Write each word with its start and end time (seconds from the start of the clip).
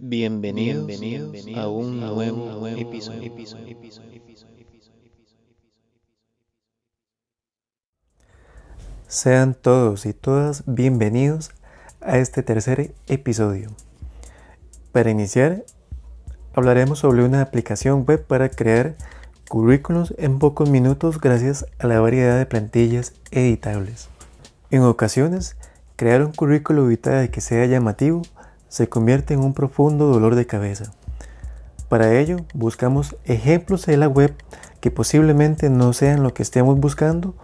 Bienvenidos, 0.00 0.88
a 1.56 1.66
un 1.66 1.98
nuevo, 1.98 2.68
episodio. 2.68 3.32
Sean 9.08 9.54
todos 9.54 10.06
y 10.06 10.12
todas 10.12 10.62
bienvenidos 10.66 11.50
a 12.00 12.18
este 12.18 12.44
tercer 12.44 12.94
episodio. 13.08 13.70
Para 14.92 15.10
iniciar, 15.10 15.64
hablaremos 16.54 17.00
sobre 17.00 17.24
una 17.24 17.42
aplicación 17.42 18.04
web 18.06 18.24
para 18.24 18.50
crear 18.50 18.94
currículos 19.48 20.14
en 20.16 20.38
pocos 20.38 20.70
minutos 20.70 21.20
gracias 21.20 21.66
a 21.80 21.88
la 21.88 21.98
variedad 21.98 22.38
de 22.38 22.46
plantillas 22.46 23.14
editables. 23.32 24.08
En 24.70 24.82
ocasiones, 24.82 25.56
crear 25.96 26.22
un 26.22 26.30
currículo 26.30 26.86
vitae 26.86 27.32
que 27.32 27.40
sea 27.40 27.66
llamativo 27.66 28.22
se 28.68 28.88
convierte 28.88 29.34
en 29.34 29.40
un 29.40 29.54
profundo 29.54 30.06
dolor 30.06 30.34
de 30.34 30.46
cabeza. 30.46 30.92
Para 31.88 32.18
ello, 32.18 32.36
buscamos 32.52 33.16
ejemplos 33.24 33.86
de 33.86 33.96
la 33.96 34.08
web 34.08 34.34
que 34.80 34.90
posiblemente 34.90 35.70
no 35.70 35.92
sean 35.92 36.22
lo 36.22 36.34
que 36.34 36.42
estemos 36.42 36.78
buscando 36.78 37.34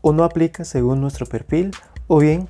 o 0.00 0.12
no 0.12 0.24
aplica 0.24 0.64
según 0.64 1.00
nuestro 1.00 1.26
perfil 1.26 1.72
o 2.06 2.18
bien 2.18 2.48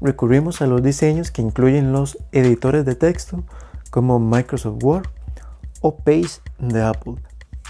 recurrimos 0.00 0.60
a 0.60 0.66
los 0.66 0.82
diseños 0.82 1.30
que 1.30 1.42
incluyen 1.42 1.92
los 1.92 2.18
editores 2.32 2.84
de 2.84 2.94
texto 2.94 3.42
como 3.90 4.20
Microsoft 4.20 4.82
Word 4.82 5.08
o 5.80 5.96
Page 5.96 6.40
de 6.58 6.82
Apple. 6.82 7.14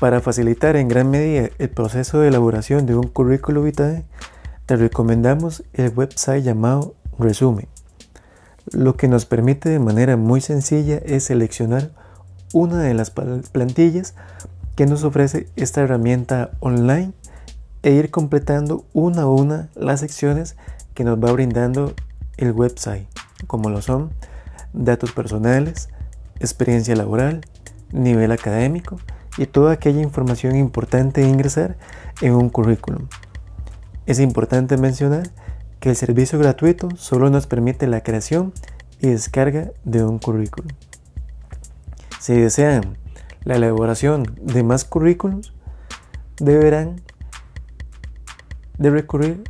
Para 0.01 0.21
facilitar 0.21 0.75
en 0.77 0.89
gran 0.89 1.11
medida 1.11 1.51
el 1.59 1.71
proceso 1.71 2.19
de 2.19 2.29
elaboración 2.29 2.87
de 2.87 2.97
un 2.97 3.07
currículo 3.07 3.63
vitae, 3.63 4.05
te 4.67 4.77
recomendamos 4.77 5.63
el 5.75 5.93
website 5.95 6.43
llamado 6.43 6.95
Resume 7.19 7.69
lo 8.71 8.97
que 8.97 9.09
nos 9.09 9.27
permite 9.27 9.69
de 9.69 9.79
manera 9.79 10.17
muy 10.17 10.41
sencilla 10.41 10.99
es 11.05 11.25
seleccionar 11.25 11.91
una 12.53 12.81
de 12.81 12.95
las 12.95 13.11
plantillas 13.11 14.15
que 14.77 14.87
nos 14.87 15.05
ofrece 15.05 15.49
esta 15.57 15.81
herramienta 15.81 16.51
online 16.61 17.13
e 17.83 17.93
ir 17.93 18.11
completando 18.11 18.85
una 18.93 19.23
a 19.23 19.29
una 19.29 19.69
las 19.75 20.01
secciones 20.01 20.57
que 20.95 21.05
nos 21.05 21.19
va 21.19 21.33
brindando 21.33 21.95
el 22.37 22.53
website, 22.53 23.07
como 23.47 23.71
lo 23.71 23.83
son 23.83 24.11
datos 24.73 25.13
personales, 25.13 25.89
experiencia 26.41 26.95
laboral, 26.97 27.43
nivel 27.93 28.33
académico 28.33 28.99
y 29.37 29.47
toda 29.47 29.73
aquella 29.73 30.03
información 30.03 30.57
importante 30.57 31.23
de 31.23 31.29
ingresar 31.29 31.77
en 32.21 32.35
un 32.35 32.49
currículum. 32.51 33.09
Es 34.07 34.19
importante 34.19 34.77
mencionar 34.77 35.31
que 35.83 35.91
el 35.91 35.97
servicio 35.97 36.39
gratuito 36.39 36.91
solo 36.95 37.29
nos 37.29 37.49
permite 37.49 37.89
la 37.89 38.05
creación 38.05 38.53
y 39.01 39.09
descarga 39.09 39.73
de 39.83 40.05
un 40.05 40.21
currículum. 40.21 40.71
Si 42.21 42.35
desean 42.35 42.97
la 43.43 43.57
elaboración 43.57 44.23
de 44.41 44.63
más 44.63 44.85
currículos, 44.85 45.53
deberán 46.39 47.01
de 48.79 48.91
recurrir 48.91 49.43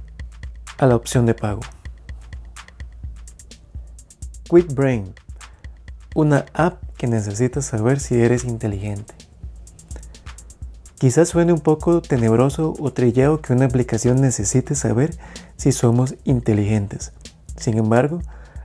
a 0.78 0.86
la 0.86 0.96
opción 0.96 1.26
de 1.26 1.34
pago. 1.34 1.60
QuickBrain, 4.48 5.12
una 6.14 6.46
app 6.54 6.82
que 6.96 7.08
necesitas 7.08 7.66
saber 7.66 8.00
si 8.00 8.18
eres 8.18 8.44
inteligente. 8.44 9.12
Quizás 11.02 11.30
suene 11.30 11.52
un 11.52 11.58
poco 11.58 12.00
tenebroso 12.00 12.74
o 12.78 12.92
trillado 12.92 13.40
que 13.40 13.52
una 13.52 13.64
aplicación 13.64 14.20
necesite 14.20 14.76
saber 14.76 15.12
si 15.56 15.72
somos 15.72 16.14
inteligentes. 16.22 17.10
Sin 17.56 17.76
embargo, 17.76 18.20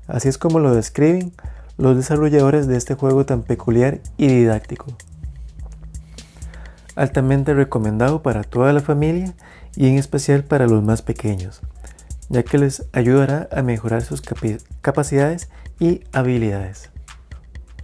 así 0.06 0.30
es 0.30 0.38
como 0.38 0.60
lo 0.60 0.76
describen 0.76 1.34
los 1.80 1.98
desarrolladores 1.98 2.68
de 2.68 2.78
este 2.78 2.94
juego 2.94 3.26
tan 3.26 3.42
peculiar 3.42 4.02
y 4.17 4.28
didáctico. 4.28 4.86
Altamente 6.95 7.56
recomendado 7.56 8.22
para 8.22 8.44
toda 8.44 8.72
la 8.72 8.82
familia 8.82 9.34
y 9.76 9.88
en 9.88 9.98
especial 9.98 10.44
para 10.44 10.67
los 10.67 10.84
más 10.84 11.02
pequeños, 11.02 11.61
ya 12.30 12.44
que 12.44 12.60
les 12.60 12.86
ayudará 12.94 13.50
a 13.52 13.64
mejorar 13.64 14.04
sus 14.04 14.22
capacidades 14.82 15.50
y 15.80 16.02
habilidades. 16.11 16.92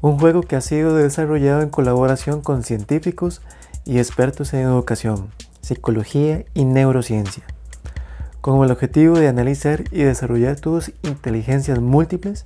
Un 0.01 0.19
juego 0.19 0.43
que 0.43 0.55
ha 0.55 0.61
sido 0.61 0.95
desarrollado 0.95 1.63
en 1.63 1.69
colaboración 1.69 2.41
con 2.41 2.61
científicos 2.61 3.41
y 3.85 3.99
expertos 3.99 4.53
en 4.53 4.61
educación, 4.61 5.29
psicología 5.61 6.45
y 6.53 6.65
neurociencia, 6.65 7.43
con 8.41 8.63
el 8.63 8.71
objetivo 8.71 9.17
de 9.17 9.27
analizar 9.27 9.83
y 9.91 10.03
desarrollar 10.03 10.59
tus 10.59 10.91
inteligencias 11.03 11.79
múltiples 11.79 12.45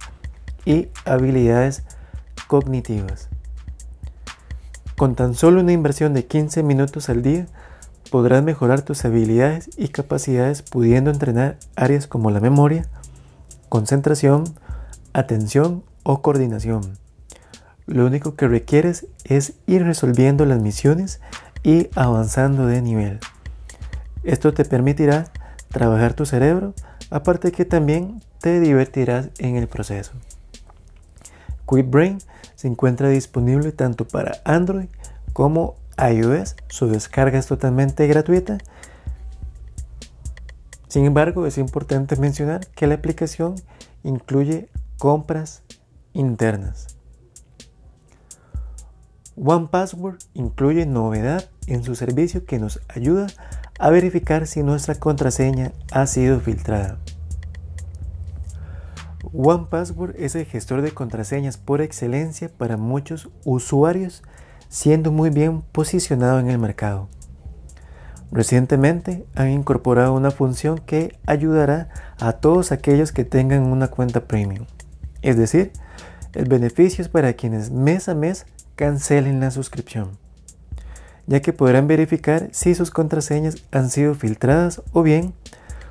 y 0.66 0.90
habilidades 1.06 1.84
cognitivas. 2.48 3.30
Con 4.98 5.16
tan 5.16 5.36
solo 5.36 5.62
una 5.62 5.74
inversión 5.74 6.14
de 6.14 6.26
15 6.26 6.64
minutos 6.64 7.10
al 7.10 7.22
día, 7.22 7.46
podrás 8.10 8.44
mejorar 8.44 8.82
tus 8.82 9.06
habilidades 9.06 9.70
y 9.78 9.90
capacidades 9.90 10.62
pudiendo 10.62 11.12
entrenar 11.12 11.58
áreas 11.76 12.08
como 12.08 12.32
la 12.32 12.40
memoria, 12.40 12.88
concentración, 13.70 14.44
atención 15.14 15.84
o 16.04 16.22
coordinación 16.22 16.98
lo 17.88 18.06
único 18.06 18.36
que 18.36 18.48
requieres 18.48 19.08
es 19.24 19.54
ir 19.66 19.84
resolviendo 19.84 20.46
las 20.46 20.62
misiones 20.62 21.22
y 21.64 21.90
avanzando 21.96 22.68
de 22.68 22.82
nivel. 22.82 23.20
Esto 24.24 24.54
te 24.54 24.66
permitirá 24.66 25.32
trabajar 25.70 26.14
tu 26.14 26.26
cerebro, 26.26 26.74
aparte 27.10 27.52
que 27.52 27.66
también 27.66 28.22
te 28.42 28.60
divertirás 28.60 29.30
en 29.40 29.56
el 29.56 29.68
proceso. 29.68 30.12
QuickBrain 31.66 32.20
se 32.56 32.68
encuentra 32.68 33.10
disponible 33.10 33.72
tanto 33.72 34.06
para 34.06 34.42
Android 34.44 34.88
como 35.34 35.76
iOS. 35.98 36.56
Su 36.68 36.88
descarga 36.88 37.40
es 37.40 37.48
totalmente 37.48 38.06
gratuita. 38.08 38.58
Sin 40.88 41.06
embargo, 41.06 41.46
es 41.46 41.58
importante 41.58 42.16
mencionar 42.18 42.68
que 42.68 42.88
la 42.88 42.96
aplicación 42.96 43.56
incluye 44.04 44.70
compras 44.98 45.64
internas. 46.14 46.97
OnePassword 49.38 50.18
incluye 50.34 50.86
novedad 50.88 51.50
en 51.68 51.84
su 51.84 51.96
servicio 51.96 52.46
que 52.46 52.58
nos 52.58 52.82
ayuda 52.88 53.28
a 53.80 53.90
verificar 53.92 54.48
si 54.48 54.64
nuestra 54.64 54.96
contraseña 54.96 55.74
ha 55.92 56.08
sido 56.08 56.40
filtrada. 56.40 56.98
OnePassword 59.34 60.16
es 60.18 60.36
el 60.36 60.46
gestor 60.46 60.82
de 60.82 60.92
contraseñas 60.92 61.58
por 61.58 61.82
excelencia 61.82 62.50
para 62.50 62.78
muchos 62.78 63.30
usuarios, 63.46 64.24
siendo 64.70 65.12
muy 65.12 65.30
bien 65.30 65.62
posicionado 65.62 66.40
en 66.40 66.50
el 66.50 66.58
mercado. 66.58 67.08
Recientemente 68.32 69.26
han 69.36 69.52
incorporado 69.52 70.14
una 70.14 70.32
función 70.32 70.80
que 70.80 71.18
ayudará 71.28 71.90
a 72.20 72.34
todos 72.34 72.72
aquellos 72.72 73.12
que 73.12 73.24
tengan 73.24 73.64
una 73.64 73.88
cuenta 73.90 74.28
premium. 74.28 74.66
Es 75.22 75.38
decir, 75.38 75.72
el 76.34 76.46
beneficio 76.46 77.04
es 77.04 77.10
para 77.10 77.34
quienes 77.34 77.72
mes 77.72 78.10
a 78.10 78.16
mes 78.16 78.46
cancelen 78.78 79.42
la 79.42 79.52
suscripción, 79.52 80.12
ya 81.26 81.42
que 81.42 81.52
podrán 81.52 81.88
verificar 81.88 82.48
si 82.52 82.76
sus 82.76 82.92
contraseñas 82.92 83.58
han 83.72 83.90
sido 83.90 84.16
filtradas 84.16 84.82
o 84.94 85.04
bien 85.04 85.34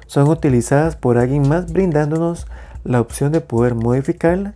son 0.07 0.29
utilizadas 0.29 0.97
por 0.97 1.19
alguien 1.19 1.47
más 1.47 1.71
brindándonos 1.73 2.47
la 2.85 3.01
opción 3.01 3.33
de 3.33 3.41
poder 3.43 3.75
modificarla 3.75 4.55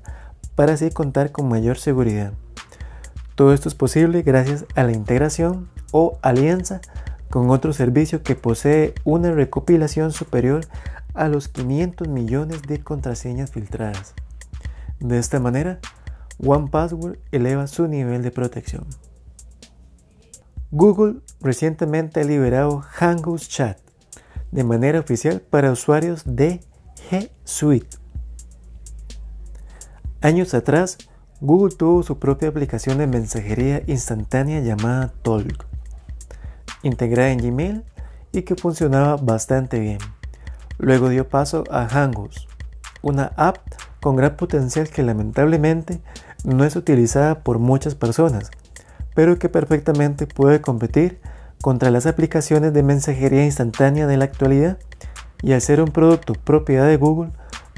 para 0.54 0.74
así 0.74 0.90
contar 0.90 1.32
con 1.32 1.48
mayor 1.48 1.76
seguridad. 1.76 2.32
Todo 3.34 3.52
esto 3.52 3.68
es 3.68 3.74
posible 3.74 4.22
gracias 4.22 4.64
a 4.76 4.84
la 4.84 4.92
integración 4.92 5.68
o 5.90 6.18
alianza 6.22 6.80
con 7.30 7.50
otro 7.50 7.72
servicio 7.72 8.22
que 8.22 8.36
posee 8.36 8.94
una 9.04 9.32
recopilación 9.32 10.12
superior 10.12 10.66
a 11.14 11.28
los 11.28 11.48
500 11.48 12.06
millones 12.06 12.62
de 12.62 12.80
contraseñas 12.80 13.50
filtradas. 13.50 14.14
De 15.00 15.18
esta 15.18 15.40
manera, 15.40 15.80
OnePassword 16.42 17.18
eleva 17.32 17.66
su 17.66 17.86
nivel 17.86 18.22
de 18.22 18.30
protección. 18.30 18.86
Google 20.70 21.20
recientemente 21.40 22.20
ha 22.20 22.24
liberado 22.24 22.80
Hangouts 22.80 23.48
Chat 23.48 23.78
de 24.50 24.64
manera 24.64 25.00
oficial 25.00 25.40
para 25.40 25.72
usuarios 25.72 26.22
de 26.24 26.60
G 27.10 27.30
Suite. 27.44 27.98
Años 30.20 30.54
atrás, 30.54 30.98
Google 31.40 31.74
tuvo 31.74 32.02
su 32.02 32.18
propia 32.18 32.50
aplicación 32.50 32.98
de 32.98 33.06
mensajería 33.06 33.82
instantánea 33.86 34.60
llamada 34.60 35.12
Talk, 35.22 35.66
integrada 36.82 37.30
en 37.30 37.38
Gmail 37.38 37.84
y 38.32 38.42
que 38.42 38.56
funcionaba 38.56 39.16
bastante 39.16 39.80
bien. 39.80 39.98
Luego 40.78 41.08
dio 41.08 41.28
paso 41.28 41.64
a 41.70 41.88
Hangouts, 41.88 42.46
una 43.02 43.32
app 43.36 43.58
con 44.00 44.16
gran 44.16 44.36
potencial 44.36 44.88
que 44.88 45.02
lamentablemente 45.02 46.00
no 46.44 46.64
es 46.64 46.76
utilizada 46.76 47.42
por 47.42 47.58
muchas 47.58 47.94
personas, 47.94 48.50
pero 49.14 49.38
que 49.38 49.48
perfectamente 49.48 50.26
puede 50.26 50.60
competir 50.60 51.20
contra 51.60 51.90
las 51.90 52.06
aplicaciones 52.06 52.72
de 52.72 52.82
mensajería 52.82 53.44
instantánea 53.44 54.06
de 54.06 54.16
la 54.16 54.24
actualidad 54.24 54.78
y 55.42 55.52
al 55.52 55.60
ser 55.60 55.80
un 55.80 55.90
producto 55.90 56.34
propiedad 56.34 56.86
de 56.86 56.96
Google 56.96 57.32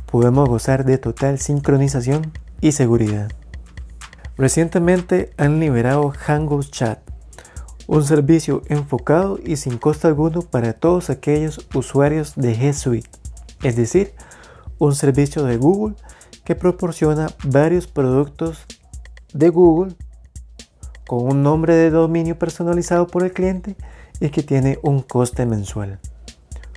podemos 0.06 0.48
gozar 0.48 0.84
de 0.84 0.98
total 0.98 1.38
sincronización 1.38 2.32
y 2.60 2.72
seguridad. 2.72 3.30
Recientemente 4.36 5.32
han 5.36 5.60
liberado 5.60 6.10
Hangouts 6.10 6.70
Chat, 6.70 7.00
un 7.86 8.04
servicio 8.04 8.62
enfocado 8.68 9.38
y 9.44 9.56
sin 9.56 9.78
costo 9.78 10.08
alguno 10.08 10.42
para 10.42 10.72
todos 10.72 11.10
aquellos 11.10 11.66
usuarios 11.74 12.34
de 12.36 12.56
G 12.56 12.72
Suite, 12.72 13.10
es 13.62 13.76
decir, 13.76 14.14
un 14.78 14.94
servicio 14.94 15.44
de 15.44 15.56
Google 15.56 15.94
que 16.44 16.54
proporciona 16.54 17.28
varios 17.44 17.86
productos 17.86 18.66
de 19.32 19.48
Google 19.48 19.94
con 21.06 21.30
un 21.30 21.42
nombre 21.42 21.74
de 21.74 21.90
dominio 21.90 22.38
personalizado 22.38 23.06
por 23.06 23.22
el 23.22 23.32
cliente 23.32 23.76
y 24.20 24.30
que 24.30 24.42
tiene 24.42 24.78
un 24.82 25.02
coste 25.02 25.46
mensual. 25.46 25.98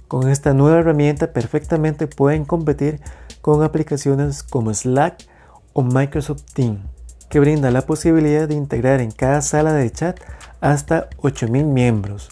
Con 0.08 0.30
esta 0.30 0.54
nueva 0.54 0.80
herramienta 0.80 1.34
perfectamente 1.34 2.08
pueden 2.08 2.46
competir 2.46 3.02
con 3.42 3.64
aplicaciones 3.64 4.44
como 4.44 4.74
Slack 4.74 5.26
o 5.74 5.84
Microsoft 5.84 6.44
Teams, 6.54 6.80
que 7.30 7.40
brinda 7.40 7.72
la 7.72 7.82
posibilidad 7.82 8.48
de 8.48 8.56
integrar 8.56 9.02
en 9.02 9.12
cada 9.12 9.42
sala 9.42 9.74
de 9.74 9.92
chat 9.92 10.20
hasta 10.62 11.10
8000 11.18 11.66
miembros. 11.66 12.30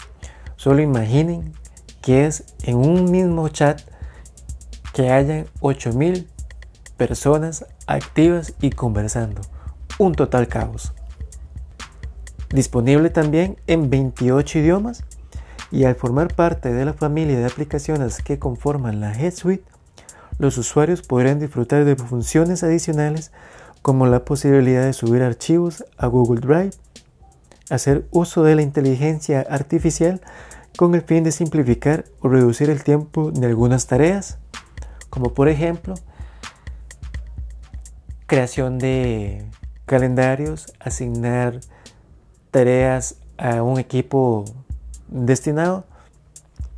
Solo 0.56 0.82
imaginen 0.82 1.52
que 2.00 2.26
es 2.26 2.44
en 2.62 2.76
un 2.76 3.10
mismo 3.10 3.48
chat 3.48 3.80
que 4.92 5.10
haya 5.10 5.46
8000 5.60 6.28
personas 6.96 7.66
activas 7.86 8.54
y 8.60 8.70
conversando. 8.70 9.40
Un 9.98 10.14
total 10.14 10.48
caos. 10.48 10.92
Disponible 12.50 13.10
también 13.10 13.56
en 13.66 13.90
28 13.90 14.60
idiomas 14.60 15.04
y 15.70 15.84
al 15.84 15.96
formar 15.96 16.34
parte 16.34 16.72
de 16.72 16.84
la 16.84 16.92
familia 16.92 17.38
de 17.38 17.46
aplicaciones 17.46 18.22
que 18.22 18.38
conforman 18.38 19.00
la 19.00 19.12
G 19.12 19.30
Suite, 19.32 19.64
los 20.38 20.58
usuarios 20.58 21.02
podrán 21.02 21.38
disfrutar 21.38 21.84
de 21.84 21.96
funciones 21.96 22.62
adicionales 22.62 23.32
como 23.82 24.06
la 24.06 24.24
posibilidad 24.24 24.84
de 24.84 24.92
subir 24.92 25.22
archivos 25.22 25.84
a 25.96 26.06
Google 26.06 26.40
Drive, 26.40 26.70
hacer 27.70 28.06
uso 28.10 28.42
de 28.42 28.54
la 28.54 28.62
inteligencia 28.62 29.46
artificial 29.48 30.20
con 30.76 30.94
el 30.94 31.02
fin 31.02 31.24
de 31.24 31.32
simplificar 31.32 32.04
o 32.20 32.28
reducir 32.28 32.70
el 32.70 32.82
tiempo 32.82 33.30
de 33.30 33.46
algunas 33.46 33.86
tareas, 33.86 34.38
como 35.10 35.34
por 35.34 35.48
ejemplo 35.48 35.94
creación 38.34 38.80
de 38.80 39.46
calendarios, 39.86 40.72
asignar 40.80 41.60
tareas 42.50 43.14
a 43.38 43.62
un 43.62 43.78
equipo 43.78 44.44
destinado, 45.06 45.84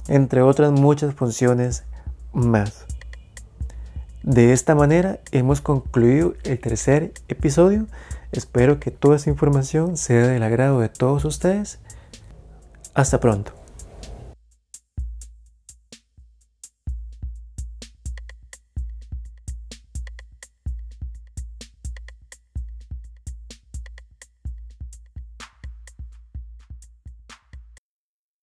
entre 0.07 0.43
otras 0.43 0.71
muchas 0.73 1.15
funciones 1.15 1.85
más. 2.35 2.85
De 4.23 4.53
esta 4.53 4.75
manera 4.75 5.21
hemos 5.33 5.63
concluido 5.63 6.35
el 6.45 6.61
tercer 6.61 7.15
episodio. 7.29 7.87
Espero 8.33 8.79
que 8.79 8.91
toda 8.91 9.17
esa 9.17 9.31
información 9.31 9.97
sea 9.97 10.27
del 10.27 10.43
agrado 10.43 10.81
de 10.81 10.91
todos 10.91 11.25
ustedes. 11.25 11.79
Hasta 12.93 13.19
pronto. 13.19 13.56